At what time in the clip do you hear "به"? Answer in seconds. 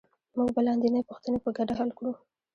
0.55-0.61